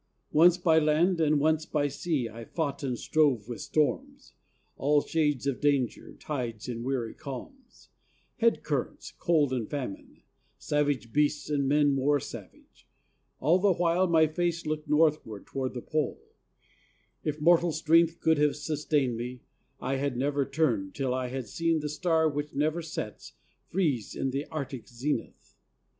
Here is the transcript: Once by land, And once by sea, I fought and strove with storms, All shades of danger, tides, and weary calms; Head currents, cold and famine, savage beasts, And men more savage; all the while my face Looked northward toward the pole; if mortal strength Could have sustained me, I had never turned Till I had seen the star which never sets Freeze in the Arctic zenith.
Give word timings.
Once 0.31 0.57
by 0.57 0.79
land, 0.79 1.21
And 1.21 1.39
once 1.39 1.67
by 1.67 1.87
sea, 1.87 2.27
I 2.27 2.43
fought 2.43 2.81
and 2.81 2.97
strove 2.97 3.47
with 3.47 3.61
storms, 3.61 4.33
All 4.75 5.01
shades 5.03 5.45
of 5.45 5.61
danger, 5.61 6.11
tides, 6.15 6.67
and 6.67 6.83
weary 6.83 7.13
calms; 7.13 7.89
Head 8.39 8.63
currents, 8.63 9.13
cold 9.19 9.53
and 9.53 9.69
famine, 9.69 10.23
savage 10.57 11.13
beasts, 11.13 11.51
And 11.51 11.67
men 11.67 11.93
more 11.93 12.19
savage; 12.19 12.87
all 13.39 13.59
the 13.59 13.73
while 13.73 14.07
my 14.07 14.25
face 14.25 14.65
Looked 14.65 14.89
northward 14.89 15.45
toward 15.45 15.75
the 15.75 15.83
pole; 15.83 16.19
if 17.23 17.39
mortal 17.39 17.71
strength 17.71 18.19
Could 18.21 18.39
have 18.39 18.55
sustained 18.55 19.17
me, 19.17 19.41
I 19.79 19.97
had 19.97 20.17
never 20.17 20.47
turned 20.49 20.95
Till 20.95 21.13
I 21.13 21.27
had 21.27 21.47
seen 21.47 21.79
the 21.79 21.87
star 21.89 22.27
which 22.27 22.55
never 22.55 22.81
sets 22.81 23.33
Freeze 23.67 24.15
in 24.15 24.31
the 24.31 24.47
Arctic 24.47 24.87
zenith. 24.87 25.53